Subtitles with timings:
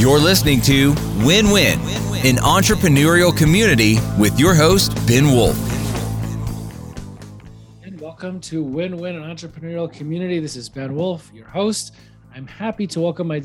[0.00, 0.94] You're listening to
[1.26, 1.78] Win Win,
[2.24, 5.54] an entrepreneurial community with your host, Ben Wolf.
[7.82, 10.38] And welcome to Win Win, an entrepreneurial community.
[10.38, 11.96] This is Ben Wolf, your host.
[12.34, 13.42] I'm happy to welcome my,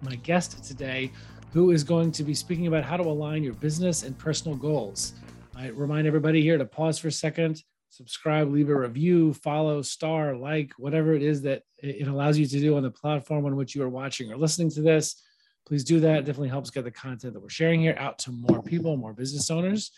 [0.00, 1.10] my guest today,
[1.52, 5.14] who is going to be speaking about how to align your business and personal goals.
[5.56, 10.36] I remind everybody here to pause for a second, subscribe, leave a review, follow, star,
[10.36, 13.74] like, whatever it is that it allows you to do on the platform on which
[13.74, 15.20] you are watching or listening to this
[15.66, 16.18] please do that.
[16.18, 19.12] It definitely helps get the content that we're sharing here out to more people, more
[19.12, 19.90] business owners.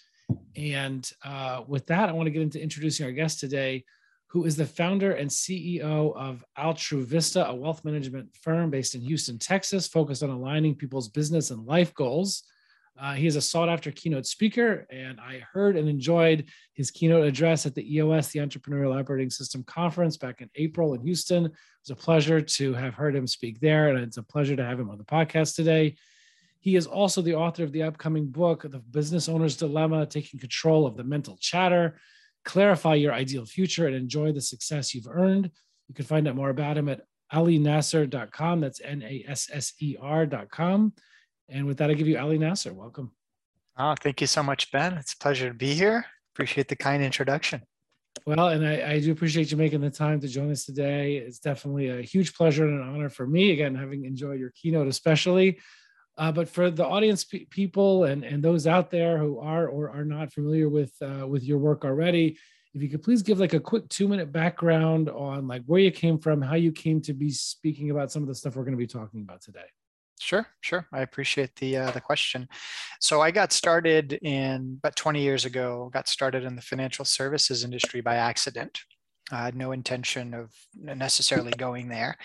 [0.56, 3.84] And uh, with that, I want to get into introducing our guest today,
[4.26, 9.38] who is the founder and CEO of Altruvista, a wealth management firm based in Houston,
[9.38, 12.44] Texas, focused on aligning people's business and life goals.
[13.00, 17.24] Uh, he is a sought after keynote speaker, and I heard and enjoyed his keynote
[17.24, 21.46] address at the EOS, the Entrepreneurial Operating System Conference back in April in Houston.
[21.46, 21.52] It
[21.84, 24.80] was a pleasure to have heard him speak there, and it's a pleasure to have
[24.80, 25.94] him on the podcast today.
[26.58, 30.84] He is also the author of the upcoming book, The Business Owner's Dilemma Taking Control
[30.84, 32.00] of the Mental Chatter,
[32.44, 35.50] Clarify Your Ideal Future, and Enjoy the Success You've Earned.
[35.86, 38.60] You can find out more about him at alinasser.com.
[38.60, 40.92] That's N A S S E R.com.
[41.48, 42.72] And with that, I give you Ali Nasser.
[42.72, 43.12] Welcome.
[43.76, 44.94] Oh, thank you so much, Ben.
[44.94, 46.04] It's a pleasure to be here.
[46.34, 47.62] Appreciate the kind introduction.
[48.26, 51.16] Well, and I, I, do appreciate you making the time to join us today.
[51.16, 54.88] It's definitely a huge pleasure and an honor for me, again, having enjoyed your keynote,
[54.88, 55.60] especially.
[56.16, 59.90] Uh, but for the audience pe- people and, and those out there who are or
[59.90, 62.36] are not familiar with uh, with your work already,
[62.74, 65.92] if you could please give like a quick two minute background on like where you
[65.92, 68.72] came from, how you came to be speaking about some of the stuff we're going
[68.72, 69.60] to be talking about today.
[70.20, 70.86] Sure, sure.
[70.92, 72.48] I appreciate the uh, the question.
[73.00, 75.90] So I got started in about 20 years ago.
[75.92, 78.80] Got started in the financial services industry by accident.
[79.30, 82.16] I had no intention of necessarily going there,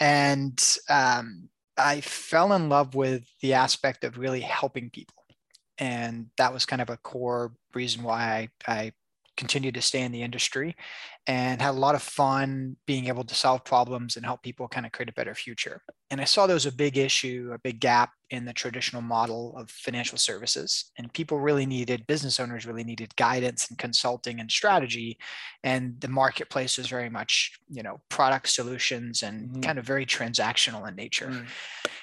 [0.00, 5.24] and um, I fell in love with the aspect of really helping people,
[5.78, 8.92] and that was kind of a core reason why I, I
[9.36, 10.76] continued to stay in the industry
[11.26, 14.84] and had a lot of fun being able to solve problems and help people kind
[14.84, 15.80] of create a better future.
[16.10, 19.56] And I saw there was a big issue, a big gap in the traditional model
[19.56, 20.90] of financial services.
[20.98, 25.18] And people really needed, business owners really needed guidance and consulting and strategy.
[25.64, 29.60] And the marketplace was very much, you know, product solutions and mm-hmm.
[29.60, 31.28] kind of very transactional in nature.
[31.28, 31.46] Mm-hmm.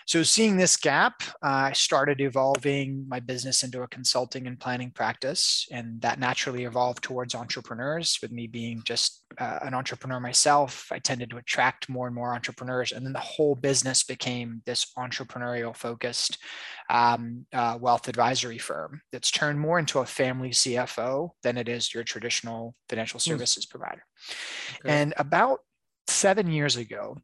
[0.08, 4.92] So, seeing this gap, uh, I started evolving my business into a consulting and planning
[4.92, 5.68] practice.
[5.72, 10.88] And that naturally evolved towards entrepreneurs, with me being just uh, an entrepreneur myself.
[10.92, 12.92] I tended to attract more and more entrepreneurs.
[12.92, 16.38] And then the whole business became this entrepreneurial focused
[16.90, 21.94] um, uh, wealth advisory firm that's turned more into a family CFO than it is
[21.94, 23.32] your traditional financial hmm.
[23.32, 23.70] services mm.
[23.70, 24.04] provider.
[24.80, 24.94] Okay.
[24.94, 25.60] And about
[26.08, 27.18] seven years ago,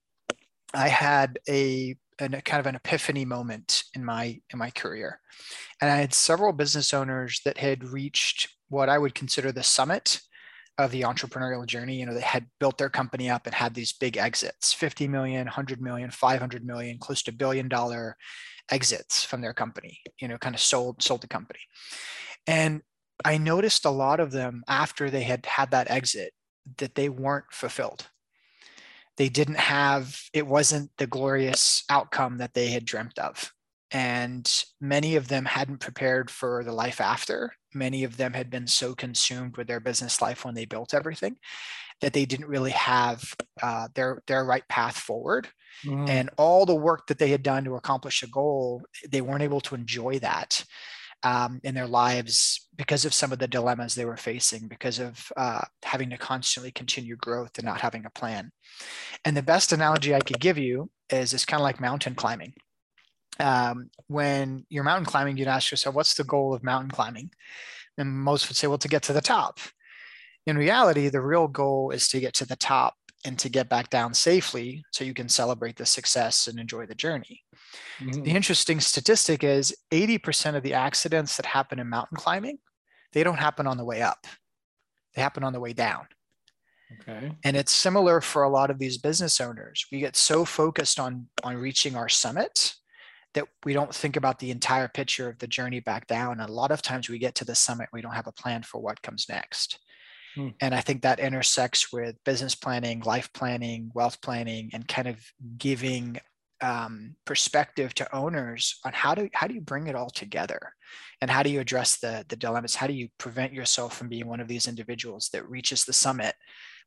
[0.73, 5.19] I had a an, a kind of an epiphany moment in my in my career
[5.81, 10.21] and i had several business owners that had reached what i would consider the summit
[10.77, 13.93] of the entrepreneurial journey you know they had built their company up and had these
[13.93, 18.17] big exits 50 million 100 million 500 million close to billion dollar
[18.69, 21.59] exits from their company you know kind of sold sold the company.
[22.47, 22.81] And
[23.23, 26.33] i noticed a lot of them after they had had that exit
[26.77, 28.07] that they weren't fulfilled.
[29.17, 33.51] They didn't have it wasn't the glorious outcome that they had dreamt of.
[33.91, 34.49] And
[34.79, 38.93] many of them hadn't prepared for the life after many of them had been so
[38.93, 41.37] consumed with their business life when they built everything
[42.01, 45.47] that they didn't really have uh, their their right path forward
[45.85, 46.09] mm.
[46.09, 49.61] and all the work that they had done to accomplish a goal they weren't able
[49.61, 50.63] to enjoy that
[51.23, 55.31] um, in their lives because of some of the dilemmas they were facing, because of
[55.37, 58.51] uh, having to constantly continue growth and not having a plan.
[59.23, 62.53] And the best analogy I could give you is it's kind of like mountain climbing.
[63.39, 67.31] Um, when you're mountain climbing, you'd ask yourself, what's the goal of mountain climbing?
[67.97, 69.59] And most would say, well, to get to the top.
[70.45, 73.89] In reality, the real goal is to get to the top and to get back
[73.89, 77.41] down safely so you can celebrate the success and enjoy the journey.
[77.99, 78.23] Mm-hmm.
[78.23, 82.57] The interesting statistic is 80% of the accidents that happen in mountain climbing,
[83.13, 84.25] they don't happen on the way up.
[85.15, 86.07] They happen on the way down.
[87.01, 87.31] Okay.
[87.43, 89.85] And it's similar for a lot of these business owners.
[89.91, 92.73] We get so focused on on reaching our summit
[93.33, 96.39] that we don't think about the entire picture of the journey back down.
[96.39, 98.63] And a lot of times we get to the summit, we don't have a plan
[98.63, 99.79] for what comes next.
[100.35, 100.49] Hmm.
[100.59, 105.19] And I think that intersects with business planning, life planning, wealth planning, and kind of
[105.57, 106.19] giving
[106.61, 110.73] um, perspective to owners on how do how do you bring it all together,
[111.19, 112.75] and how do you address the the dilemmas?
[112.75, 116.35] How do you prevent yourself from being one of these individuals that reaches the summit,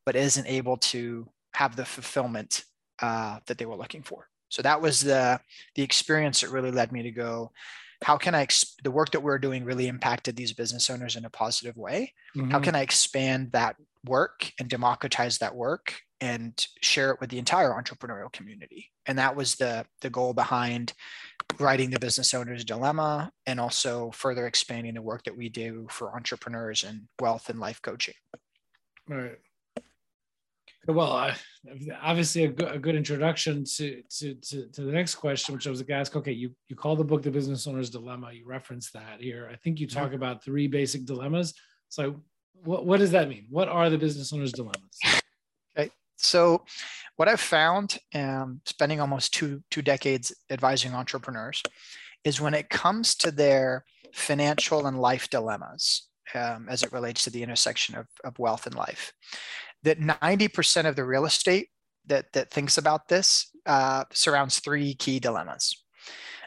[0.07, 2.65] but isn't able to have the fulfillment
[3.03, 4.29] uh, that they were looking for?
[4.55, 5.41] So that was the
[5.75, 7.51] the experience that really led me to go.
[8.05, 8.47] How can I
[8.85, 12.13] the work that we're doing really impacted these business owners in a positive way?
[12.37, 12.53] Mm-hmm.
[12.53, 13.75] How can I expand that
[14.05, 18.93] work and democratize that work and share it with the entire entrepreneurial community?
[19.07, 20.93] And that was the the goal behind
[21.59, 26.15] writing the business owner's dilemma and also further expanding the work that we do for
[26.15, 28.15] entrepreneurs and wealth and life coaching.
[29.09, 29.39] Right.
[30.87, 31.35] Well, I,
[32.03, 35.71] obviously a good, a good introduction to, to, to, to, the next question, which I
[35.71, 38.33] was going to ask, okay, you, you call the book The Business Owner's Dilemma.
[38.33, 39.49] You reference that here.
[39.51, 40.17] I think you talk yeah.
[40.17, 41.55] about three basic dilemmas.
[41.89, 42.23] So
[42.65, 43.47] what, what does that mean?
[43.51, 45.01] What are the business owner's dilemmas?
[45.77, 45.91] Okay.
[46.17, 46.65] So
[47.17, 51.63] what I've found, um, spending almost two, two decades advising entrepreneurs,
[52.25, 57.31] is when it comes to their financial and life dilemmas, um, as it relates to
[57.31, 59.13] the intersection of, of wealth and life,
[59.85, 61.69] that 90% of the real estate
[62.07, 65.85] that, that thinks about this uh, surrounds three key dilemmas.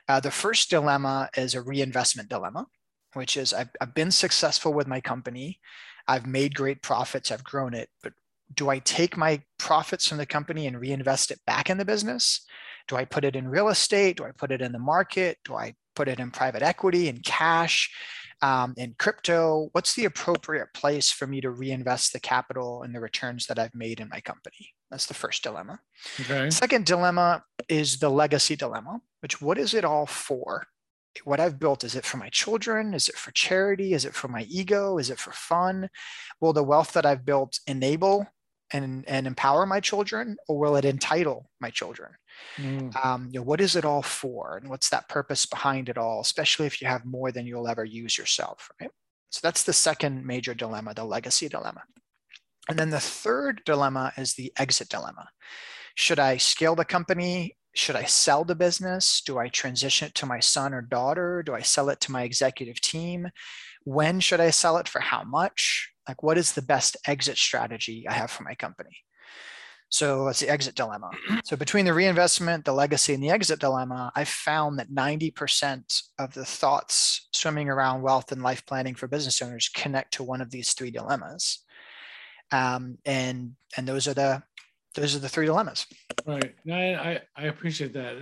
[0.07, 2.65] Uh, the first dilemma is a reinvestment dilemma,
[3.13, 5.59] which is I've, I've been successful with my company.
[6.07, 8.13] I've made great profits, I've grown it, but
[8.53, 12.45] do I take my profits from the company and reinvest it back in the business?
[12.87, 14.17] Do I put it in real estate?
[14.17, 15.37] Do I put it in the market?
[15.43, 17.91] Do I put it in private equity and cash?
[18.41, 19.69] Um, in crypto?
[19.71, 23.75] What's the appropriate place for me to reinvest the capital and the returns that I've
[23.75, 24.73] made in my company?
[24.91, 25.79] That's the first dilemma.
[26.21, 26.49] Okay.
[26.49, 30.67] Second dilemma is the legacy dilemma, which what is it all for?
[31.23, 32.93] What I've built, is it for my children?
[32.93, 33.93] Is it for charity?
[33.93, 34.99] Is it for my ego?
[34.99, 35.89] Is it for fun?
[36.39, 38.27] Will the wealth that I've built enable
[38.71, 42.11] and, and empower my children, or will it entitle my children?
[42.57, 43.05] Mm.
[43.05, 46.21] Um, you know, what is it all for, and what's that purpose behind it all?
[46.21, 48.91] Especially if you have more than you'll ever use yourself, right?
[49.29, 51.83] So that's the second major dilemma, the legacy dilemma.
[52.69, 55.29] And then the third dilemma is the exit dilemma.
[55.95, 57.57] Should I scale the company?
[57.75, 59.21] Should I sell the business?
[59.25, 61.43] Do I transition it to my son or daughter?
[61.43, 63.27] Do I sell it to my executive team?
[63.83, 65.91] When should I sell it for how much?
[66.07, 68.97] Like, what is the best exit strategy I have for my company?
[69.89, 71.09] So that's the exit dilemma.
[71.45, 76.33] So between the reinvestment, the legacy, and the exit dilemma, I found that 90% of
[76.33, 80.51] the thoughts swimming around wealth and life planning for business owners connect to one of
[80.51, 81.63] these three dilemmas.
[82.51, 84.43] Um, and and those are the
[84.95, 85.85] those are the three dilemmas.
[86.25, 86.55] Right.
[86.69, 88.17] I, I appreciate that.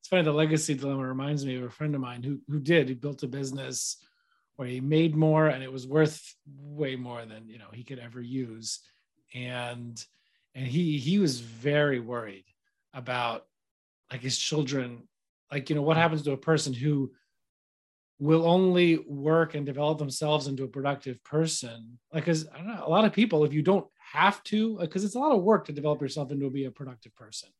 [0.00, 0.22] It's funny.
[0.22, 2.88] The legacy dilemma reminds me of a friend of mine who who did.
[2.88, 3.96] He built a business
[4.56, 6.22] where he made more and it was worth
[6.60, 8.80] way more than you know he could ever use,
[9.34, 10.04] and
[10.54, 12.44] and he he was very worried
[12.92, 13.46] about
[14.10, 15.08] like his children.
[15.50, 17.12] Like you know what happens to a person who
[18.20, 21.98] will only work and develop themselves into a productive person?
[22.12, 25.04] Like because i don't know a lot of people if you don't have to because
[25.04, 27.50] it's a lot of work to develop yourself into be a productive person.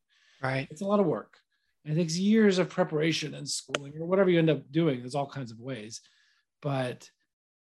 [0.43, 0.69] Right.
[0.71, 1.39] It's a lot of work.
[1.85, 5.01] And it takes years of preparation and schooling or whatever you end up doing.
[5.01, 6.01] There's all kinds of ways.
[6.63, 7.11] But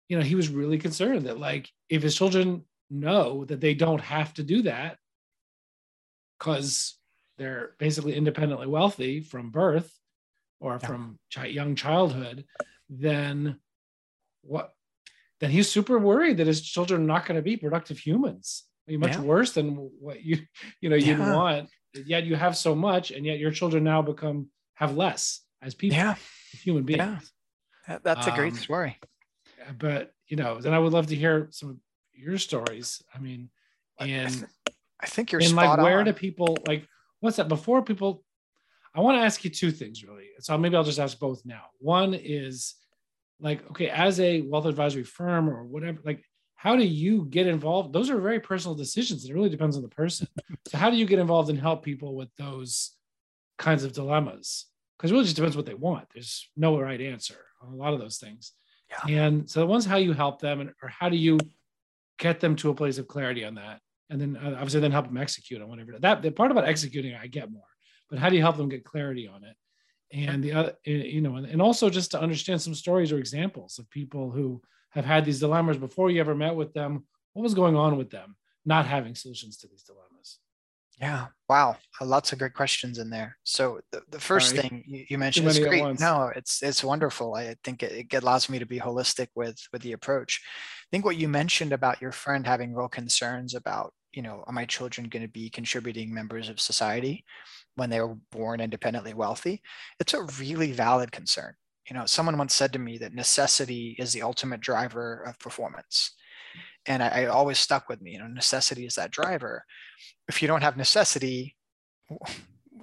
[0.09, 4.01] you know he was really concerned that like if his children know that they don't
[4.01, 4.99] have to do that
[6.39, 6.97] because
[7.37, 9.93] they're basically independently wealthy from birth
[10.61, 10.87] or yeah.
[10.87, 12.45] from young childhood,
[12.89, 13.59] then
[14.43, 14.73] what?
[15.41, 18.65] Then he's super worried that his children are not going to be productive humans.
[18.87, 19.21] I mean, much yeah.
[19.21, 20.39] worse than what you
[20.81, 21.35] you know you'd yeah.
[21.35, 21.69] want.
[22.07, 25.97] Yet you have so much, and yet your children now become have less as people,
[25.97, 26.15] yeah.
[26.53, 27.33] human beings.
[27.89, 27.99] Yeah.
[28.03, 28.99] That's a great um, story.
[29.79, 31.77] But you know, then I would love to hear some of
[32.13, 33.03] your stories.
[33.15, 33.51] I mean,
[33.99, 34.47] and
[35.01, 36.05] I think you're and like where on.
[36.05, 36.87] do people like
[37.21, 38.25] what's that before people
[38.95, 40.29] I want to ask you two things really.
[40.41, 41.65] So maybe I'll just ask both now.
[41.79, 42.75] One is
[43.41, 46.25] like, okay, as a wealth advisory firm or whatever, like
[46.57, 47.93] how do you get involved?
[47.93, 49.25] Those are very personal decisions.
[49.25, 50.27] It really depends on the person.
[50.67, 52.93] so how do you get involved and help people with those
[53.59, 54.67] kinds of dilemmas?
[54.97, 56.09] Because it really just depends what they want.
[56.13, 58.53] There's no right answer on a lot of those things.
[59.07, 59.27] Yeah.
[59.27, 61.39] And so the one's how you help them and or how do you
[62.19, 63.81] get them to a place of clarity on that?
[64.11, 67.15] And then uh, obviously then help them execute on whatever that the part about executing
[67.15, 67.63] I get more,
[68.11, 69.57] but how do you help them get clarity on it?
[70.13, 73.19] And the other, eh, you know, and, and also just to understand some stories or
[73.19, 77.07] examples of people who have had these dilemmas before you ever met with them.
[77.35, 80.39] What was going on with them not having solutions to these dilemmas?
[81.01, 81.27] Yeah.
[81.49, 81.77] Wow.
[82.01, 83.37] Lots of great questions in there.
[83.45, 84.63] So the, the first Sorry.
[84.63, 86.01] thing you, you mentioned is great.
[86.01, 87.37] No, it's it's wonderful.
[87.37, 90.43] I think it, it allows me to be holistic with with the approach.
[90.45, 94.53] I think what you mentioned about your friend having real concerns about you know, are
[94.53, 97.25] my children going to be contributing members of society
[97.77, 99.63] when they were born independently wealthy?
[100.01, 101.55] It's a really valid concern.
[101.89, 106.17] You know, someone once said to me that necessity is the ultimate driver of performance.
[106.85, 109.65] And I, I always stuck with me, you know, necessity is that driver.
[110.27, 111.55] If you don't have necessity,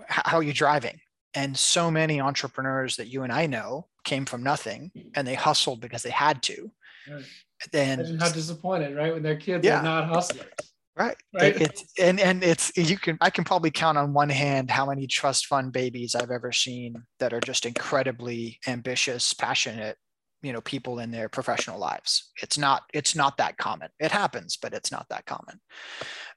[0.08, 1.01] how are you driving
[1.34, 5.82] And so many entrepreneurs that you and I know came from nothing and they hustled
[5.82, 6.72] because they had to.
[7.12, 7.25] Right.
[7.74, 9.13] And how disappointed, right?
[9.13, 9.82] When their kids Yeah.
[9.82, 10.48] are not hustlers.
[10.97, 11.17] Right.
[11.33, 11.55] Right.
[11.55, 14.85] It- it's and and it's you can I can probably count on one hand how
[14.85, 19.97] many trust fund babies I've ever seen that are just incredibly ambitious, passionate,
[20.41, 22.31] you know, people in their professional lives.
[22.41, 23.89] It's not it's not that common.
[23.99, 25.59] It happens, but it's not that common.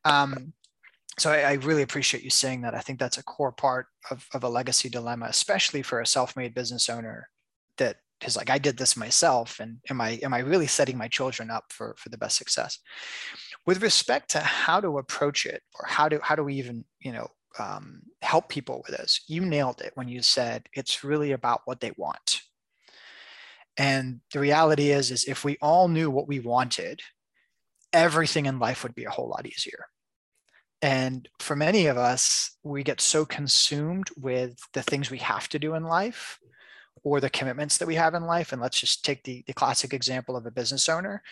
[0.04, 0.54] Um,
[1.18, 2.74] so I, I really appreciate you saying that.
[2.74, 6.54] I think that's a core part of, of a legacy dilemma, especially for a self-made
[6.54, 7.28] business owner
[7.76, 11.08] that is like, I did this myself, and am I am I really setting my
[11.08, 12.78] children up for for the best success?
[13.66, 17.12] With respect to how to approach it or how do how do we even you
[17.12, 21.62] know um, help people with this you nailed it when you said it's really about
[21.64, 22.42] what they want.
[23.76, 27.00] And the reality is is if we all knew what we wanted
[27.92, 29.86] everything in life would be a whole lot easier.
[30.82, 35.58] And for many of us we get so consumed with the things we have to
[35.58, 36.38] do in life
[37.02, 38.52] or the commitments that we have in life.
[38.52, 41.22] And let's just take the, the classic example of a business owner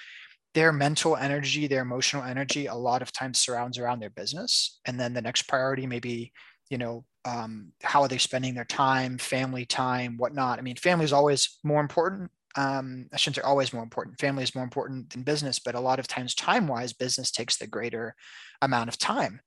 [0.57, 4.81] their mental energy, their emotional energy, a lot of times surrounds around their business.
[4.87, 6.33] And then the next priority may be,
[6.71, 10.59] you know, um, how are they spending their time, family time, whatnot.
[10.59, 12.31] I mean, family is always more important.
[12.57, 14.19] Um, I shouldn't say always more important.
[14.19, 17.59] Family is more important than business, but a lot of times, time wise, business takes
[17.59, 18.15] the greater
[18.63, 19.41] amount of time.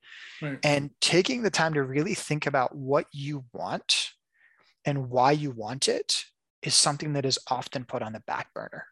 [0.44, 0.60] Right.
[0.64, 4.12] And taking the time to really think about what you want
[4.86, 6.26] and why you want it
[6.62, 8.86] is something that is often put on the back burner.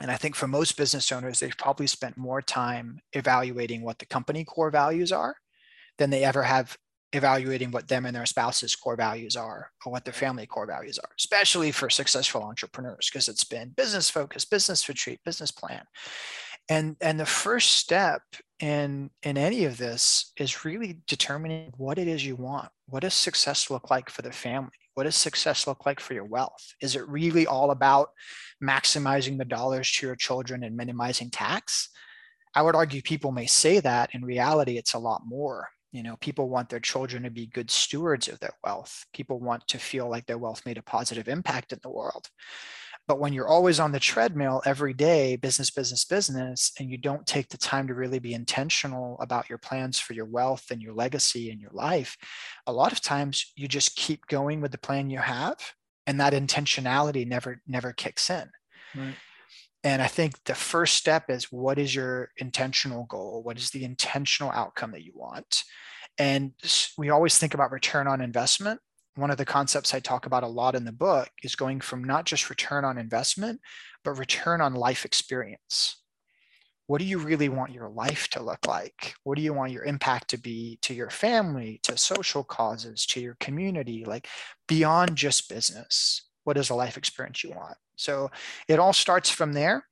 [0.00, 4.06] And I think for most business owners, they've probably spent more time evaluating what the
[4.06, 5.36] company core values are
[5.98, 6.76] than they ever have
[7.12, 10.98] evaluating what them and their spouse's core values are or what their family core values
[10.98, 15.82] are, especially for successful entrepreneurs, because it's been business focus, business retreat, business plan.
[16.68, 18.22] And, and the first step
[18.60, 22.70] in, in any of this is really determining what it is you want.
[22.86, 24.70] What does success look like for the family?
[24.96, 26.72] What does success look like for your wealth?
[26.80, 28.08] Is it really all about
[28.64, 31.90] maximizing the dollars to your children and minimizing tax?
[32.54, 34.14] I would argue people may say that.
[34.14, 35.68] In reality, it's a lot more.
[35.92, 39.04] You know, people want their children to be good stewards of their wealth.
[39.12, 42.30] People want to feel like their wealth made a positive impact in the world.
[43.08, 47.26] But when you're always on the treadmill every day, business, business, business, and you don't
[47.26, 50.92] take the time to really be intentional about your plans for your wealth and your
[50.92, 52.16] legacy and your life,
[52.66, 55.56] a lot of times you just keep going with the plan you have,
[56.06, 58.50] and that intentionality never never kicks in.
[58.94, 59.14] Right.
[59.84, 63.42] And I think the first step is what is your intentional goal?
[63.44, 65.62] What is the intentional outcome that you want?
[66.18, 66.52] And
[66.98, 68.80] we always think about return on investment
[69.16, 72.04] one of the concepts I talk about a lot in the book is going from
[72.04, 73.60] not just return on investment,
[74.04, 76.02] but return on life experience.
[76.86, 79.14] What do you really want your life to look like?
[79.24, 83.20] What do you want your impact to be to your family, to social causes, to
[83.20, 84.28] your community, like
[84.68, 86.28] beyond just business?
[86.44, 87.76] What is the life experience you want?
[87.96, 88.30] So
[88.68, 89.86] it all starts from there.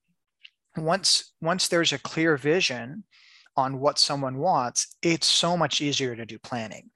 [0.76, 3.04] Once, once there's a clear vision
[3.56, 6.90] on what someone wants, it's so much easier to do planning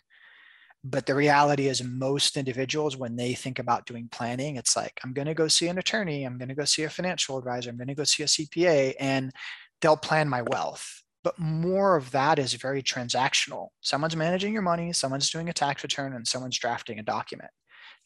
[0.84, 5.12] but the reality is, most individuals, when they think about doing planning, it's like, I'm
[5.12, 7.76] going to go see an attorney, I'm going to go see a financial advisor, I'm
[7.76, 9.32] going to go see a CPA, and
[9.80, 11.02] they'll plan my wealth.
[11.24, 13.68] But more of that is very transactional.
[13.80, 17.50] Someone's managing your money, someone's doing a tax return, and someone's drafting a document.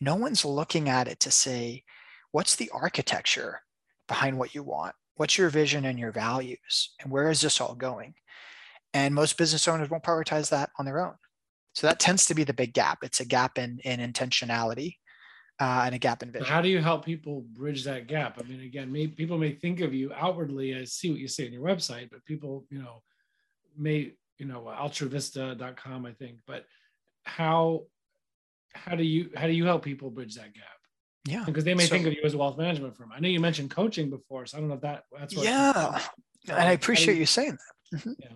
[0.00, 1.84] No one's looking at it to say,
[2.32, 3.60] what's the architecture
[4.08, 4.94] behind what you want?
[5.16, 6.94] What's your vision and your values?
[7.00, 8.14] And where is this all going?
[8.94, 11.14] And most business owners won't prioritize that on their own.
[11.74, 12.98] So that tends to be the big gap.
[13.02, 14.96] It's a gap in, in intentionality
[15.60, 16.46] uh, and a gap in vision.
[16.46, 18.38] how do you help people bridge that gap?
[18.38, 21.46] I mean, again, may, people may think of you outwardly as see what you say
[21.46, 23.02] on your website, but people, you know,
[23.76, 26.66] may, you know, altruvista.com, I think, but
[27.24, 27.84] how,
[28.74, 30.64] how do you, how do you help people bridge that gap?
[31.24, 31.44] Yeah.
[31.44, 33.12] Because they may So- think of you as a wealth management firm.
[33.14, 35.44] I know you mentioned coaching before, so I don't know if that that's what.
[35.44, 36.00] Yeah.
[36.48, 37.56] And I appreciate you saying
[37.92, 38.00] that.
[38.00, 38.14] Mhm.
[38.18, 38.28] Yeah.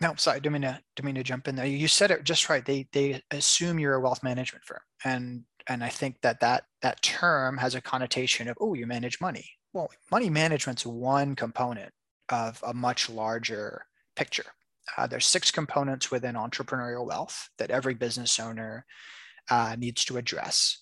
[0.00, 1.66] No, sorry, didn't mean to, didn't mean to jump in there.
[1.66, 2.64] You said it just right.
[2.64, 7.02] They they assume you're a wealth management firm, and and I think that that that
[7.02, 9.48] term has a connotation of oh, you manage money.
[9.72, 11.92] Well, money management's one component
[12.28, 13.86] of a much larger
[14.16, 14.44] picture.
[14.96, 18.84] Uh, there's six components within entrepreneurial wealth that every business owner
[19.50, 20.78] uh, needs to address,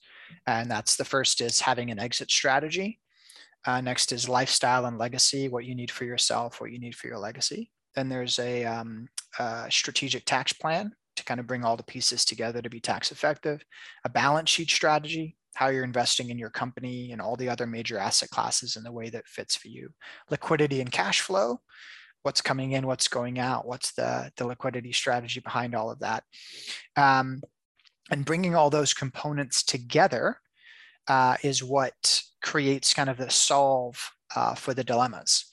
[0.47, 2.99] and that's the first is having an exit strategy.
[3.65, 7.07] Uh, next is lifestyle and legacy, what you need for yourself, what you need for
[7.07, 7.71] your legacy.
[7.95, 9.09] Then there's a, um,
[9.39, 13.13] a strategic tax plan to kind of bring all the pieces together to be tax
[13.13, 13.65] effective,
[14.05, 17.99] a balance sheet strategy, how you're investing in your company and all the other major
[17.99, 19.91] asset classes in the way that fits for you,
[20.31, 21.61] liquidity and cash flow,
[22.23, 26.25] what's coming in, what's going out, what's the, the liquidity strategy behind all of that.
[26.97, 27.43] Um,
[28.11, 30.37] And bringing all those components together
[31.09, 33.97] uh, is what creates kind of the solve
[34.37, 35.51] uh, for the dilemmas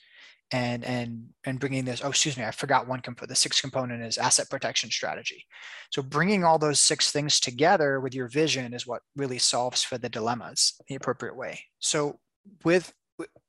[0.51, 4.03] and and and bringing this oh excuse me i forgot one component the sixth component
[4.03, 5.45] is asset protection strategy.
[5.91, 9.97] So bringing all those six things together with your vision is what really solves for
[9.97, 11.61] the dilemmas the appropriate way.
[11.79, 12.19] So
[12.63, 12.93] with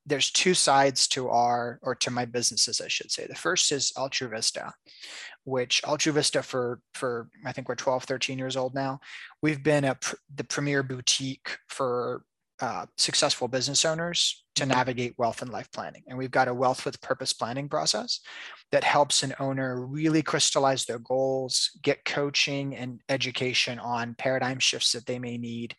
[0.05, 3.25] there's two sides to our or to my businesses i should say.
[3.27, 4.71] The first is Altruvista
[5.45, 8.99] which Altruvista for for i think we're 12 13 years old now.
[9.41, 9.97] We've been a
[10.35, 12.23] the premier boutique for
[12.63, 14.71] uh, successful business owners to mm-hmm.
[14.71, 16.01] navigate wealth and life planning.
[16.07, 18.21] And we've got a wealth with purpose planning process
[18.71, 24.93] that helps an owner really crystallize their goals, get coaching and education on paradigm shifts
[24.93, 25.75] that they may need,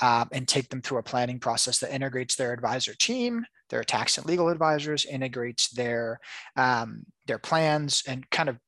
[0.00, 4.16] uh, and take them through a planning process that integrates their advisor team, their tax
[4.16, 6.20] and legal advisors, integrates their
[6.54, 8.58] um, their plans, and kind of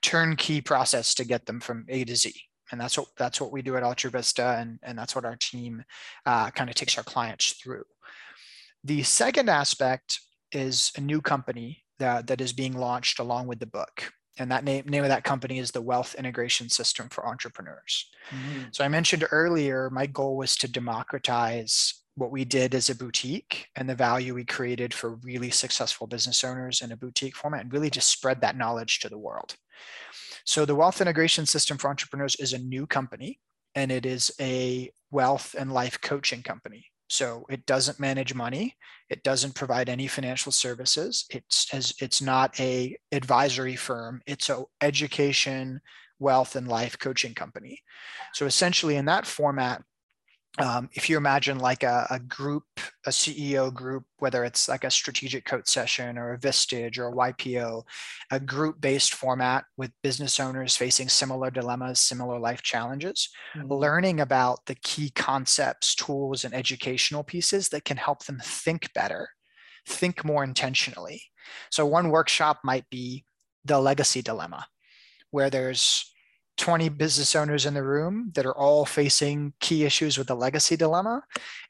[0.00, 2.32] turnkey process to get them from A to Z
[2.70, 5.84] and that's what that's what we do at Altruvista, and, and that's what our team
[6.24, 7.84] uh, kind of takes our clients through.
[8.84, 10.20] The second aspect
[10.52, 14.12] is a new company that, that is being launched along with the book.
[14.38, 18.10] And that name, name of that company is the Wealth Integration System for Entrepreneurs.
[18.30, 18.64] Mm-hmm.
[18.70, 23.66] So I mentioned earlier, my goal was to democratize what we did as a boutique
[23.76, 27.72] and the value we created for really successful business owners in a boutique format and
[27.72, 29.56] really just spread that knowledge to the world.
[30.44, 33.40] So the Wealth Integration System for Entrepreneurs is a new company
[33.74, 36.86] and it is a wealth and life coaching company.
[37.08, 38.74] So it doesn't manage money.
[39.10, 41.24] It doesn't provide any financial services.
[41.30, 44.22] It's as it's not a advisory firm.
[44.26, 45.80] It's a education,
[46.18, 47.80] wealth, and life coaching company.
[48.34, 49.82] So essentially, in that format,
[50.58, 52.64] um, if you imagine like a, a, group,
[53.06, 57.12] a CEO group, whether it's like a strategic coach session or a Vistage or a
[57.12, 57.82] YPO,
[58.30, 63.70] a group based format with business owners facing similar dilemmas, similar life challenges, mm-hmm.
[63.70, 69.28] learning about the key concepts, tools, and educational pieces that can help them think better,
[69.86, 71.22] think more intentionally.
[71.70, 73.24] So, one workshop might be
[73.64, 74.66] the legacy dilemma,
[75.30, 76.12] where there's
[76.56, 80.76] 20 business owners in the room that are all facing key issues with the legacy
[80.76, 81.22] dilemma,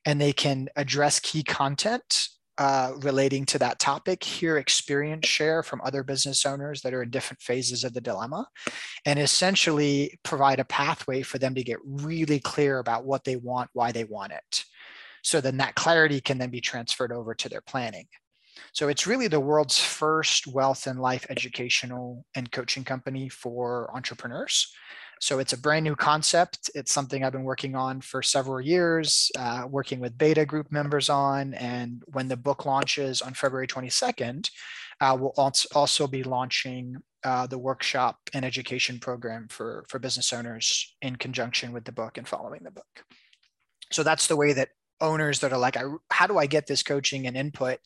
[0.05, 5.81] and they can address key content uh, relating to that topic, hear experience share from
[5.85, 8.47] other business owners that are in different phases of the dilemma,
[9.05, 13.69] and essentially provide a pathway for them to get really clear about what they want,
[13.75, 14.65] why they want it.
[15.23, 18.07] So then that clarity can then be transferred over to their planning.
[18.73, 24.73] So it's really the world's first wealth and life educational and coaching company for entrepreneurs.
[25.21, 26.71] So it's a brand new concept.
[26.75, 31.09] It's something I've been working on for several years, uh, working with beta group members
[31.09, 31.55] on.
[31.55, 34.51] And when the book launches on February 22nd,
[35.01, 35.35] uh, we'll
[35.75, 41.73] also be launching uh, the workshop and education program for, for business owners in conjunction
[41.73, 43.05] with the book and following the book.
[43.93, 44.69] So that's the way that
[45.01, 47.79] owners that are like, I, how do I get this coaching and input?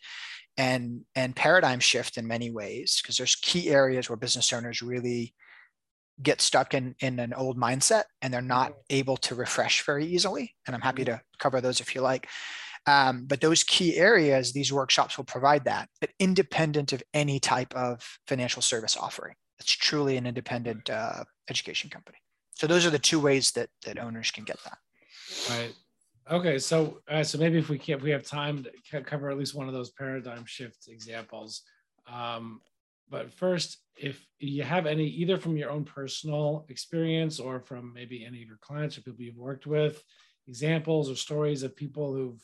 [0.61, 5.35] And and paradigm shift in many ways because there's key areas where business owners really
[6.23, 8.81] get stuck in in an old mindset and they're not mm-hmm.
[8.91, 11.15] able to refresh very easily and i'm happy mm-hmm.
[11.15, 12.29] to cover those if you like
[12.87, 17.75] um, but those key areas these workshops will provide that but independent of any type
[17.75, 22.19] of financial service offering it's truly an independent uh, education company
[22.55, 24.77] so those are the two ways that that owners can get that
[25.49, 25.73] right
[26.31, 29.39] Okay, so uh, so maybe if we can, if we have time to cover at
[29.39, 31.63] least one of those paradigm shift examples.
[32.11, 32.61] Um,
[33.09, 38.25] but first, if you have any, either from your own personal experience or from maybe
[38.25, 40.05] any of your clients or people you've worked with,
[40.47, 42.41] examples or stories of people who've,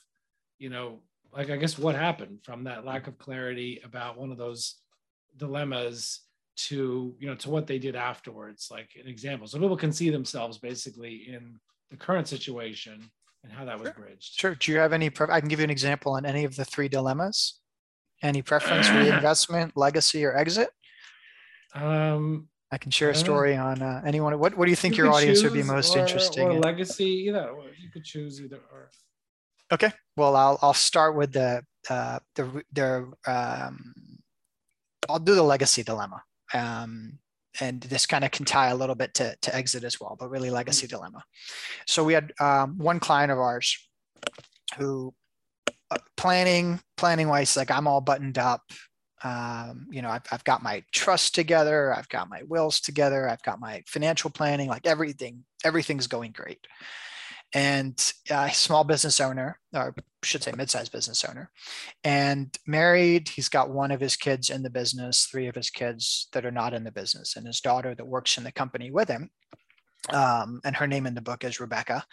[0.58, 0.98] you know,
[1.32, 4.76] like I guess what happened from that lack of clarity about one of those
[5.36, 6.22] dilemmas
[6.56, 10.08] to you know to what they did afterwards like an example so people can see
[10.08, 13.10] themselves basically in the current situation
[13.46, 14.04] and how that was sure.
[14.04, 14.38] bridged.
[14.38, 14.54] Sure.
[14.54, 15.10] Do you have any?
[15.10, 17.60] Pre- I can give you an example on any of the three dilemmas.
[18.22, 20.70] Any preference, reinvestment, legacy, or exit?
[21.74, 24.36] Um, I can share a story on uh, anyone.
[24.38, 26.60] What What do you think you your audience would be most or, interested or in?
[26.60, 27.52] legacy, either.
[27.80, 28.90] You could choose either or.
[29.72, 29.92] Okay.
[30.16, 33.94] Well, I'll I'll start with the uh, the the um,
[35.08, 36.22] I'll do the legacy dilemma.
[36.52, 37.18] Um,
[37.60, 40.30] and this kind of can tie a little bit to, to exit as well, but
[40.30, 40.96] really legacy mm-hmm.
[40.96, 41.22] dilemma.
[41.86, 43.76] So we had um, one client of ours
[44.78, 45.14] who
[45.90, 48.62] uh, planning, planning wise, like I'm all buttoned up.
[49.22, 51.94] Um, you know, I've, I've got my trust together.
[51.94, 53.28] I've got my wills together.
[53.28, 56.66] I've got my financial planning, like everything, everything's going great
[57.54, 61.50] and a small business owner, or I should say mid-sized business owner,
[62.04, 63.28] and married.
[63.28, 66.50] He's got one of his kids in the business, three of his kids that are
[66.50, 69.30] not in the business, and his daughter that works in the company with him.
[70.12, 72.04] um, and her name in the book is Rebecca.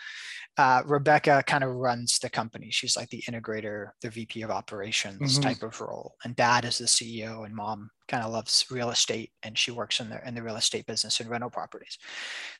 [0.58, 2.69] Uh, Rebecca kind of runs the company.
[2.72, 5.41] She's like the integrator, the VP of operations mm-hmm.
[5.41, 6.15] type of role.
[6.24, 10.00] And dad is the CEO, and mom kind of loves real estate, and she works
[10.00, 11.98] in the in the real estate business and rental properties.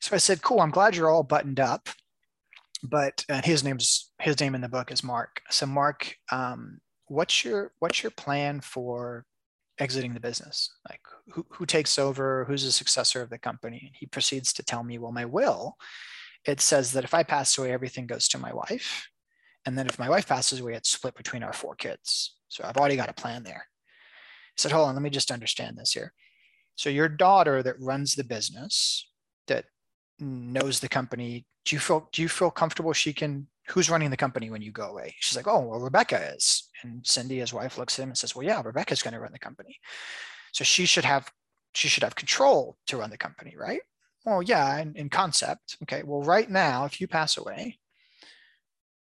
[0.00, 1.88] So I said, "Cool, I'm glad you're all buttoned up."
[2.84, 5.40] But uh, his name's his name in the book is Mark.
[5.50, 9.24] So Mark, um, what's your what's your plan for
[9.78, 10.70] exiting the business?
[10.88, 11.00] Like
[11.32, 12.44] who, who takes over?
[12.44, 13.80] Who's the successor of the company?
[13.86, 15.76] And he proceeds to tell me, well, my will,
[16.46, 19.08] it says that if I pass away, everything goes to my wife.
[19.66, 22.36] And then if my wife passes away, it's split between our four kids.
[22.48, 23.66] So I've already got a plan there.
[23.66, 26.12] I said, hold on, let me just understand this here.
[26.76, 29.08] So your daughter that runs the business,
[29.46, 29.64] that
[30.18, 34.16] knows the company, do you feel do you feel comfortable she can who's running the
[34.16, 35.14] company when you go away?
[35.20, 36.68] She's like, oh, well, Rebecca is.
[36.82, 39.32] And Cindy, his wife, looks at him and says, well, yeah, Rebecca's going to run
[39.32, 39.78] the company.
[40.52, 41.30] So she should have
[41.72, 43.80] she should have control to run the company, right?
[44.24, 45.76] Well, yeah, in, in concept.
[45.82, 46.02] Okay.
[46.04, 47.78] Well, right now, if you pass away,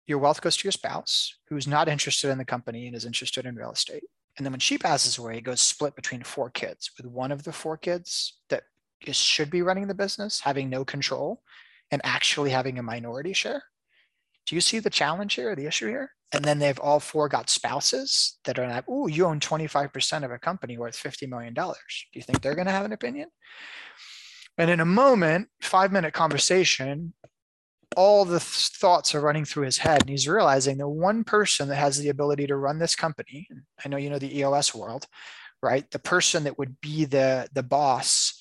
[0.07, 3.45] your wealth goes to your spouse who's not interested in the company and is interested
[3.45, 4.03] in real estate.
[4.37, 7.43] And then when she passes away, it goes split between four kids, with one of
[7.43, 8.63] the four kids that
[9.09, 11.41] should be running the business having no control
[11.91, 13.63] and actually having a minority share.
[14.47, 16.11] Do you see the challenge here, the issue here?
[16.33, 20.31] And then they've all four got spouses that are like, oh, you own 25% of
[20.31, 21.53] a company worth $50 million.
[21.53, 21.73] Do
[22.13, 23.29] you think they're going to have an opinion?
[24.57, 27.13] And in a moment, five minute conversation,
[27.97, 30.01] all the th- thoughts are running through his head.
[30.01, 33.47] And he's realizing the one person that has the ability to run this company,
[33.83, 35.07] I know you know the EOS world,
[35.61, 35.89] right?
[35.91, 38.40] The person that would be the, the boss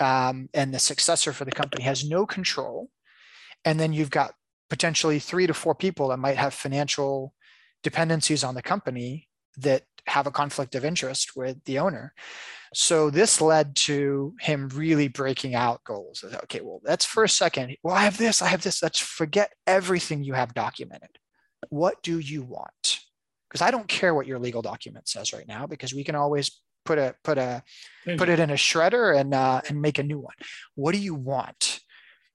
[0.00, 2.90] um, and the successor for the company has no control.
[3.64, 4.34] And then you've got
[4.68, 7.34] potentially three to four people that might have financial
[7.82, 12.14] dependencies on the company that have a conflict of interest with the owner.
[12.72, 16.24] So this led to him really breaking out goals.
[16.44, 17.76] Okay, well, that's for a second.
[17.82, 18.82] Well, I have this, I have this.
[18.82, 21.10] Let's forget everything you have documented.
[21.68, 23.00] What do you want?
[23.48, 26.60] Because I don't care what your legal document says right now, because we can always
[26.90, 27.62] put a put a
[28.18, 30.34] put it in a shredder and uh, and make a new one.
[30.74, 31.80] What do you want?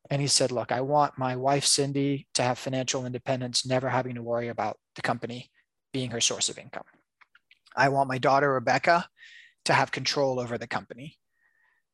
[0.09, 4.15] And he said, Look, I want my wife, Cindy, to have financial independence, never having
[4.15, 5.51] to worry about the company
[5.91, 6.85] being her source of income.
[7.75, 9.09] I want my daughter, Rebecca,
[9.65, 11.17] to have control over the company.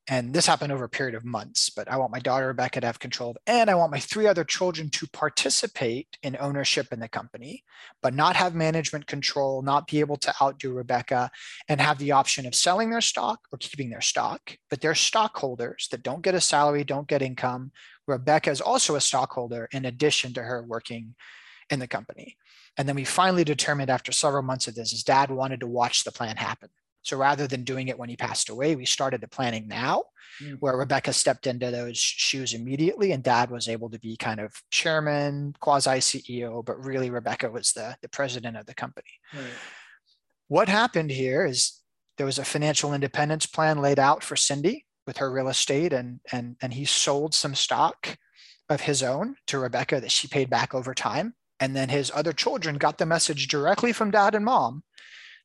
[0.08, 2.88] And this happened over a period of months, but I want my daughter, Rebecca, to
[2.88, 3.36] have control.
[3.46, 7.64] And I want my three other children to participate in ownership in the company,
[8.02, 11.30] but not have management control, not be able to outdo Rebecca,
[11.70, 14.58] and have the option of selling their stock or keeping their stock.
[14.70, 17.72] But they're stockholders that don't get a salary, don't get income,
[18.08, 21.16] Rebecca is also a stockholder in addition to her working
[21.70, 22.38] in the company.
[22.78, 26.04] And then we finally determined after several months of this, his dad wanted to watch
[26.04, 26.70] the plan happen.
[27.04, 30.04] So rather than doing it when he passed away, we started the planning now,
[30.42, 30.56] mm-hmm.
[30.56, 34.54] where Rebecca stepped into those shoes immediately, and dad was able to be kind of
[34.70, 39.12] chairman, quasi CEO, but really Rebecca was the, the president of the company.
[39.34, 39.44] Right.
[40.48, 41.80] What happened here is
[42.18, 46.20] there was a financial independence plan laid out for Cindy with her real estate and
[46.32, 48.18] and and he sold some stock
[48.70, 51.34] of his own to Rebecca that she paid back over time.
[51.60, 54.84] And then his other children got the message directly from dad and mom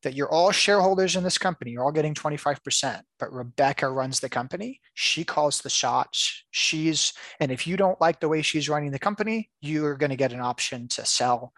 [0.07, 1.73] that you're all shareholders in this company.
[1.73, 4.81] You're all getting 25%, but Rebecca runs the company.
[4.95, 6.45] She calls the shots.
[6.53, 10.17] She's, and if you don't like the way she's running the company, you're going to
[10.17, 11.53] get an option to sell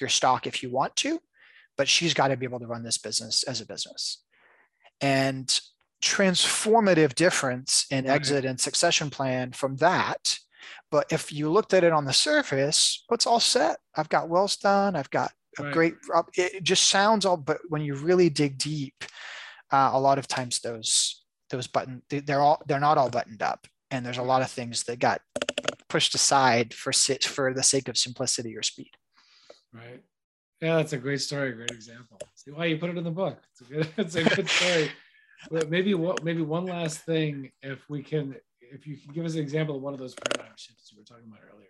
[0.00, 1.20] your stock if you want to,
[1.76, 4.24] but she's got to be able to run this business as a business.
[5.00, 5.60] And
[6.02, 8.14] transformative difference in right.
[8.14, 10.36] exit and succession plan from that.
[10.90, 13.76] But if you looked at it on the surface, it's all set.
[13.94, 14.96] I've got wells done.
[14.96, 15.72] I've got right.
[15.72, 15.94] great.
[16.36, 19.04] It just sounds all, but when you really dig deep,
[19.70, 23.66] uh, a lot of times those those button they're all they're not all buttoned up,
[23.90, 25.20] and there's a lot of things that got
[25.88, 28.90] pushed aside for sit for the sake of simplicity or speed.
[29.72, 30.02] Right.
[30.60, 32.18] Yeah, that's a great story, great example.
[32.34, 33.38] See why you put it in the book.
[33.50, 34.90] It's a good, it's a good story
[35.50, 39.34] but maybe what maybe one last thing, if we can, if you can give us
[39.34, 41.68] an example of one of those paradigm shifts you were talking about earlier.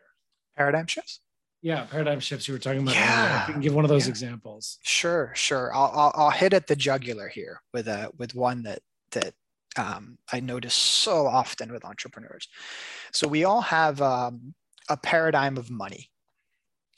[0.57, 1.21] Paradigm shifts.
[1.65, 2.95] Yeah, paradigm shifts you were talking about.
[2.95, 3.25] Yeah.
[3.25, 3.47] Earlier.
[3.47, 4.11] You can give one of those yeah.
[4.11, 4.79] examples.
[4.83, 5.75] Sure, sure.
[5.75, 8.81] I'll, I'll, I'll hit at the jugular here with a with one that
[9.13, 9.33] that
[9.79, 12.49] um, I notice so often with entrepreneurs.
[13.15, 14.53] So we all have um,
[14.91, 16.11] a paradigm of money.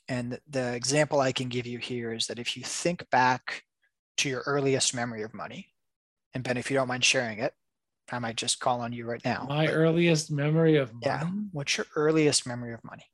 [0.09, 3.62] And the example I can give you here is that if you think back
[4.16, 5.68] to your earliest memory of money,
[6.35, 7.52] and Ben, if you don't mind sharing it,
[8.11, 9.46] I might just call on you right now.
[9.48, 11.07] My but, earliest memory of money.
[11.07, 11.31] Yeah.
[11.52, 13.05] What's your earliest memory of money?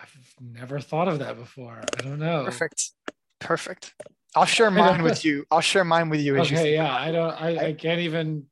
[0.00, 1.82] I've never thought of that before.
[1.98, 2.44] I don't know.
[2.44, 2.90] Perfect.
[3.40, 3.94] Perfect.
[4.34, 5.46] I'll share mine with you.
[5.50, 6.36] I'll share mine with you.
[6.38, 6.74] okay.
[6.74, 6.94] yeah.
[6.94, 8.44] I don't, I, I, can't even.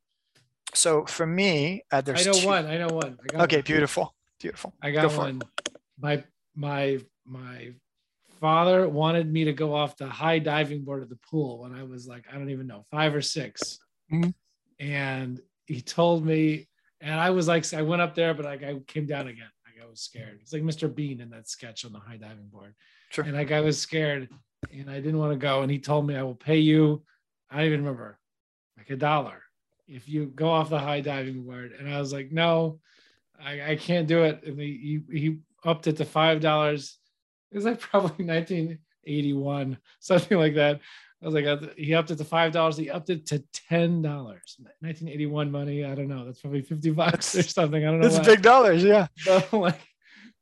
[0.73, 2.67] So for me, uh, I know two- one.
[2.67, 3.19] I know one.
[3.23, 3.65] I got Okay, one.
[3.65, 4.73] beautiful, beautiful.
[4.83, 5.19] I Go got it.
[5.19, 5.43] one.
[6.01, 6.25] My
[6.57, 7.73] my my
[8.41, 11.83] father wanted me to go off the high diving board of the pool when I
[11.83, 13.79] was like I don't even know five or 6
[14.13, 14.35] Mhm.
[14.81, 16.69] and he told me,
[17.01, 19.49] and I was like I went up there, but like I came down again.
[19.95, 20.41] Was scared.
[20.43, 20.93] It's like Mr.
[20.93, 22.75] Bean in that sketch on the high diving board.
[23.11, 23.25] Sure.
[23.25, 24.29] And like I was scared,
[24.73, 25.63] and I didn't want to go.
[25.63, 27.05] And he told me I will pay you.
[27.49, 28.19] I don't even remember,
[28.77, 29.45] like a dollar
[29.87, 31.73] if you go off the high diving board.
[31.79, 32.81] And I was like, no,
[33.43, 34.43] I, I can't do it.
[34.45, 36.99] And he, he, he upped it to five dollars.
[37.53, 40.81] It was like probably 1981, something like that.
[41.25, 42.77] I was like, uh, he upped it to five dollars.
[42.77, 44.57] He upped it to ten dollars.
[44.81, 45.83] 1981 money.
[45.83, 46.27] I don't know.
[46.27, 47.83] That's probably 50 bucks or something.
[47.83, 48.07] I don't know.
[48.07, 49.07] It's big dollars, yeah.
[49.25, 49.81] But like,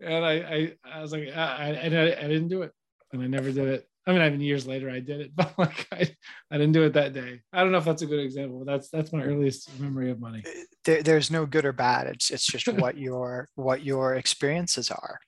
[0.01, 2.73] and I, I, I was like, I, I, and I, I didn't do it,
[3.13, 3.89] and I never did it.
[4.05, 6.11] I mean, I mean, years later I did it, but like, I,
[6.51, 7.43] I didn't do it that day.
[7.53, 10.19] I don't know if that's a good example, but that's that's my earliest memory of
[10.19, 10.43] money.
[10.85, 12.09] There, there's no good or bad.
[12.09, 15.21] It's it's just what your what your experiences are,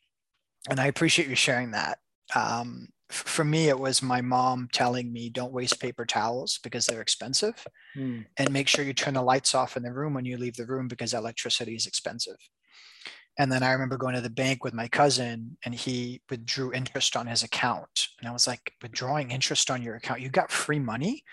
[0.69, 1.99] and I appreciate you sharing that.
[2.35, 7.03] Um, for me, it was my mom telling me, "Don't waste paper towels because they're
[7.03, 8.23] expensive, Hmm.
[8.37, 10.67] and make sure you turn the lights off in the room when you leave the
[10.67, 12.37] room because electricity is expensive."
[13.37, 17.17] And then I remember going to the bank with my cousin and he withdrew interest
[17.17, 18.09] on his account.
[18.21, 20.21] And I was like, withdrawing interest on your account?
[20.21, 21.25] You got free money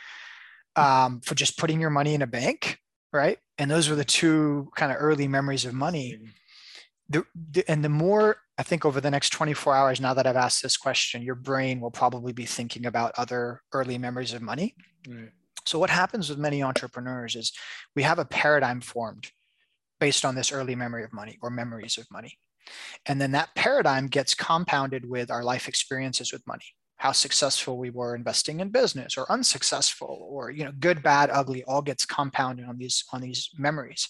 [0.76, 2.80] um, for just putting your money in a bank,
[3.14, 3.38] right?
[3.60, 6.18] And those were the two kind of early memories of money.
[7.08, 10.36] The, the, and the more I think over the next 24 hours, now that I've
[10.36, 14.76] asked this question, your brain will probably be thinking about other early memories of money.
[15.10, 15.32] Right.
[15.66, 17.54] So what happens with many entrepreneurs is
[17.96, 19.32] we have a paradigm formed
[20.00, 22.38] based on this early memory of money or memories of money.
[23.08, 27.90] And then that paradigm gets compounded with our life experiences with money, how successful we
[27.90, 32.68] were investing in business or unsuccessful or you know good, bad, ugly all gets compounded
[32.68, 34.08] on these on these memories.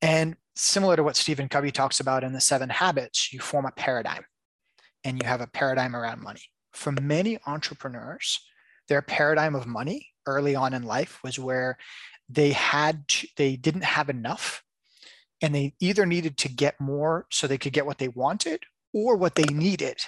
[0.00, 3.72] And similar to what Stephen Covey talks about in the 7 habits, you form a
[3.72, 4.24] paradigm
[5.04, 6.42] and you have a paradigm around money.
[6.72, 8.40] For many entrepreneurs,
[8.88, 11.76] their paradigm of money early on in life was where
[12.28, 14.62] they had to, they didn't have enough
[15.40, 18.62] and they either needed to get more so they could get what they wanted
[18.92, 19.98] or what they needed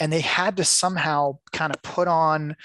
[0.00, 2.56] and they had to somehow kind of put on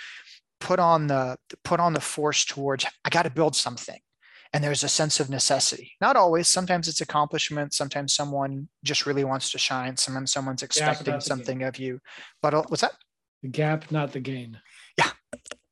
[0.59, 3.99] put on the put on the force towards i got to build something
[4.53, 5.93] and there's a sense of necessity.
[6.01, 6.47] Not always.
[6.47, 7.73] Sometimes it's accomplishment.
[7.73, 9.95] Sometimes someone just really wants to shine.
[9.95, 11.99] Sometimes someone's expecting the something of you.
[12.41, 12.93] But uh, what's that?
[13.43, 14.59] The gap, not the gain.
[14.97, 15.11] Yeah.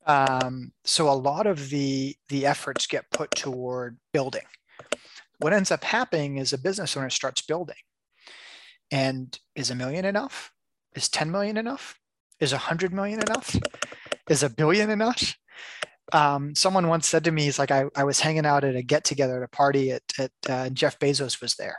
[0.05, 4.45] Um, so a lot of the the efforts get put toward building.
[5.39, 7.75] What ends up happening is a business owner starts building.
[8.91, 10.51] And is a million enough?
[10.95, 11.99] Is 10 million enough?
[12.39, 13.55] Is a 100 million enough?
[14.29, 15.35] Is a billion enough
[16.13, 18.81] um, someone once said to me he's like I, I was hanging out at a
[18.81, 21.77] get together at a party at, at uh, jeff bezos was there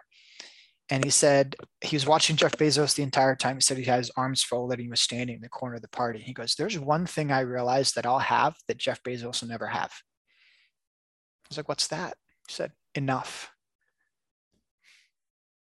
[0.90, 3.56] and he said he was watching Jeff Bezos the entire time.
[3.56, 4.78] He said he had his arms folded.
[4.78, 6.18] He was standing in the corner of the party.
[6.18, 9.66] He goes, There's one thing I realized that I'll have that Jeff Bezos will never
[9.66, 9.92] have.
[9.92, 12.16] I was like, What's that?
[12.48, 13.50] He said, Enough.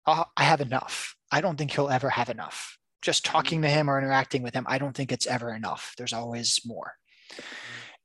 [0.05, 1.15] I'll, I have enough.
[1.31, 2.77] I don't think he'll ever have enough.
[3.01, 5.95] Just talking to him or interacting with him, I don't think it's ever enough.
[5.97, 6.95] There's always more.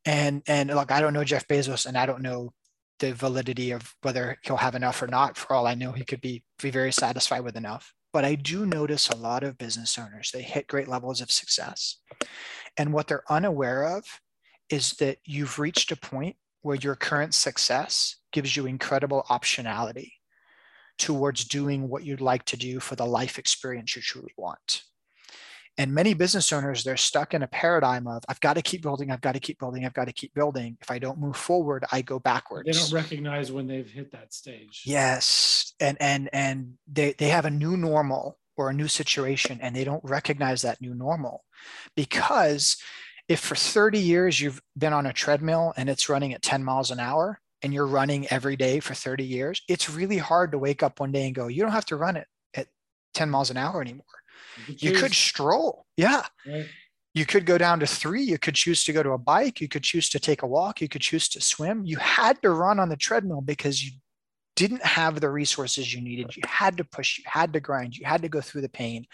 [0.05, 2.51] And and look, I don't know Jeff Bezos, and I don't know
[2.99, 5.37] the validity of whether he'll have enough or not.
[5.37, 7.93] For all I know, he could be, be very satisfied with enough.
[8.11, 11.97] But I do notice a lot of business owners, they hit great levels of success.
[12.77, 14.03] And what they're unaware of
[14.69, 20.11] is that you've reached a point where your current success gives you incredible optionality
[20.97, 24.83] towards doing what you'd like to do for the life experience you truly want.
[25.79, 29.11] And many business owners, they're stuck in a paradigm of, I've got to keep building,
[29.11, 30.77] I've got to keep building, I've got to keep building.
[30.81, 32.65] If I don't move forward, I go backwards.
[32.65, 34.83] They don't recognize when they've hit that stage.
[34.85, 35.73] Yes.
[35.79, 39.85] And and and they, they have a new normal or a new situation and they
[39.85, 41.45] don't recognize that new normal.
[41.95, 42.75] Because
[43.29, 46.91] if for 30 years you've been on a treadmill and it's running at 10 miles
[46.91, 50.83] an hour and you're running every day for 30 years, it's really hard to wake
[50.83, 52.67] up one day and go, you don't have to run it at
[53.13, 54.03] 10 miles an hour anymore.
[54.67, 55.85] You could stroll.
[55.97, 56.25] Yeah.
[56.47, 56.67] right?
[57.13, 58.23] You could go down to three.
[58.23, 59.61] You could choose to go to a bike.
[59.61, 60.81] You could choose to take a walk.
[60.81, 61.83] You could choose to swim.
[61.85, 63.91] You had to run on the treadmill because you
[64.55, 66.35] didn't have the resources you needed.
[66.35, 69.05] You had to push, you had to grind, you had to go through the pain.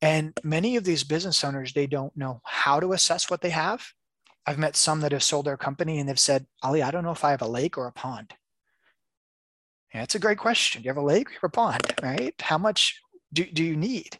[0.00, 3.84] And many of these business owners, they don't know how to assess what they have.
[4.46, 7.10] I've met some that have sold their company and they've said, Ali, I don't know
[7.10, 8.32] if I have a lake or a pond.
[9.92, 10.80] Yeah, that's a great question.
[10.82, 12.34] Do you have a lake or a pond, right?
[12.40, 13.00] How much
[13.32, 14.18] do, do you need?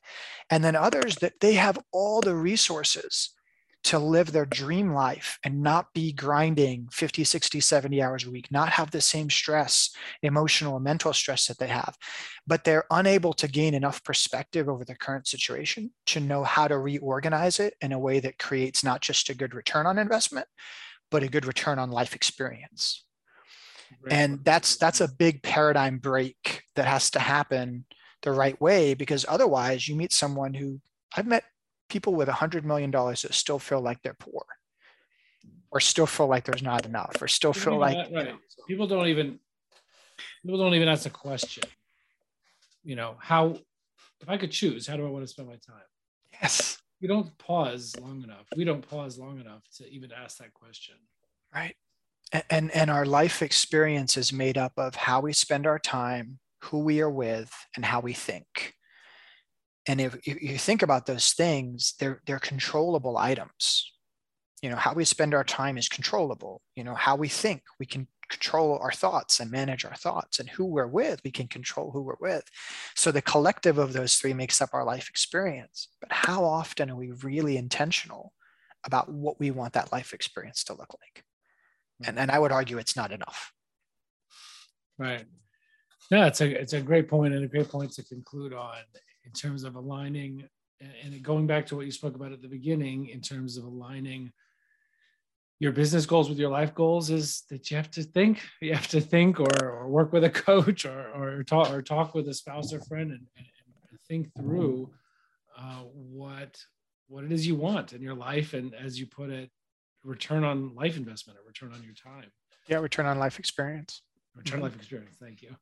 [0.50, 3.34] And then others that they have all the resources
[3.84, 8.50] to live their dream life and not be grinding 50, 60, 70 hours a week,
[8.50, 9.90] not have the same stress,
[10.22, 11.96] emotional and mental stress that they have,
[12.46, 16.78] but they're unable to gain enough perspective over the current situation to know how to
[16.78, 20.46] reorganize it in a way that creates not just a good return on investment,
[21.10, 23.04] but a good return on life experience.
[24.10, 27.86] And that's that's a big paradigm break that has to happen
[28.28, 30.80] the right way because otherwise you meet someone who
[31.16, 31.44] I've met
[31.88, 34.44] people with a hundred million dollars that still feel like they're poor
[35.70, 38.34] or still feel like there's not enough or still feel like right.
[38.66, 39.38] people don't even
[40.42, 41.64] people don't even ask a question
[42.82, 43.56] you know how
[44.20, 45.88] if i could choose how do i want to spend my time?
[46.40, 46.78] Yes.
[47.00, 48.46] We don't pause long enough.
[48.56, 50.96] We don't pause long enough to even ask that question.
[51.54, 51.76] Right.
[52.50, 56.78] And and our life experience is made up of how we spend our time who
[56.80, 58.74] we are with and how we think.
[59.86, 63.90] And if, if you think about those things they're they're controllable items.
[64.62, 66.62] You know how we spend our time is controllable.
[66.74, 70.50] You know how we think we can control our thoughts and manage our thoughts and
[70.50, 72.44] who we're with we can control who we're with.
[72.94, 75.88] So the collective of those three makes up our life experience.
[76.00, 78.34] But how often are we really intentional
[78.84, 81.24] about what we want that life experience to look like?
[82.04, 83.52] And, and i would argue it's not enough.
[84.98, 85.24] Right
[86.10, 88.76] yeah it's a it's a great point and a great point to conclude on
[89.24, 90.48] in terms of aligning
[91.02, 94.32] and going back to what you spoke about at the beginning in terms of aligning
[95.60, 98.88] your business goals with your life goals is that you have to think you have
[98.88, 102.34] to think or, or work with a coach or, or talk or talk with a
[102.34, 103.46] spouse or friend and, and,
[103.90, 104.90] and think through
[105.58, 106.56] uh, what
[107.08, 109.50] what it is you want in your life and as you put it
[110.04, 112.30] return on life investment or return on your time.
[112.68, 114.02] Yeah return on life experience.
[114.36, 114.64] Return mm-hmm.
[114.64, 115.16] life experience.
[115.20, 115.56] Thank you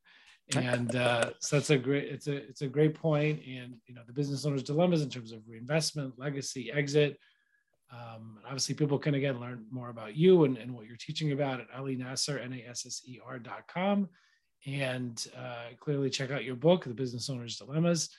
[0.55, 3.41] and uh, so that's a great it's a it's a great point.
[3.47, 7.19] And you know the business owner's dilemmas in terms of reinvestment legacy exit.
[7.93, 11.61] Um, obviously people can again learn more about you and, and what you're teaching about
[11.61, 14.09] at ali nasser n-a-s-s-e-r dot com.
[14.67, 18.11] And uh, clearly check out your book the business owner's dilemmas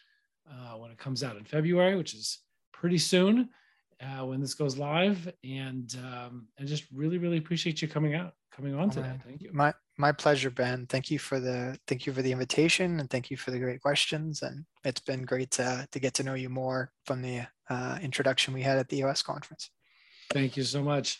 [0.49, 2.39] uh, when it comes out in february which is
[2.71, 3.49] pretty soon
[4.01, 5.31] uh, when this goes live.
[5.43, 9.19] And um, i just really really appreciate you coming out coming on today.
[9.25, 9.51] thank you.
[9.53, 10.85] My my pleasure, Ben.
[10.87, 13.81] Thank you for the thank you for the invitation and thank you for the great
[13.81, 14.41] questions.
[14.43, 18.53] And it's been great to to get to know you more from the uh, introduction
[18.53, 19.71] we had at the EOS conference.
[20.31, 21.19] Thank you so much.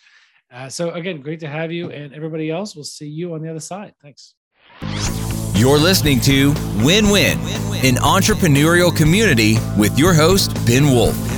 [0.52, 2.76] Uh, so again, great to have you, and everybody else.
[2.76, 3.94] We'll see you on the other side.
[4.02, 4.36] Thanks.
[5.56, 7.40] You're listening to Win Win,
[7.84, 11.37] an entrepreneurial community with your host Ben Wolf.